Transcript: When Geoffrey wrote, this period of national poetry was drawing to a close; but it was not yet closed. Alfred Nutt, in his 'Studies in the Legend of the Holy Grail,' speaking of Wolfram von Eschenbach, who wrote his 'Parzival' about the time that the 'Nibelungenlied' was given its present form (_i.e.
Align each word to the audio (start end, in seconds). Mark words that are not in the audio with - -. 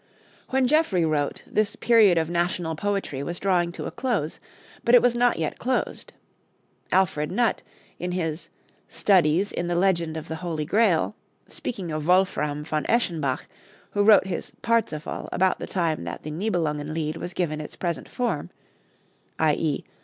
When 0.49 0.65
Geoffrey 0.65 1.05
wrote, 1.05 1.43
this 1.45 1.75
period 1.75 2.17
of 2.17 2.27
national 2.27 2.73
poetry 2.75 3.21
was 3.21 3.39
drawing 3.39 3.71
to 3.73 3.85
a 3.85 3.91
close; 3.91 4.39
but 4.83 4.95
it 4.95 5.01
was 5.03 5.15
not 5.15 5.37
yet 5.37 5.59
closed. 5.59 6.11
Alfred 6.91 7.31
Nutt, 7.31 7.61
in 7.99 8.11
his 8.13 8.49
'Studies 8.89 9.51
in 9.51 9.67
the 9.67 9.75
Legend 9.75 10.17
of 10.17 10.27
the 10.27 10.37
Holy 10.37 10.65
Grail,' 10.65 11.13
speaking 11.47 11.91
of 11.91 12.07
Wolfram 12.07 12.63
von 12.65 12.83
Eschenbach, 12.85 13.45
who 13.91 14.03
wrote 14.03 14.25
his 14.25 14.53
'Parzival' 14.63 15.29
about 15.31 15.59
the 15.59 15.67
time 15.67 16.03
that 16.05 16.23
the 16.23 16.31
'Nibelungenlied' 16.31 17.17
was 17.17 17.35
given 17.35 17.61
its 17.61 17.75
present 17.75 18.09
form 18.09 18.49
(_i.e. 19.37 19.85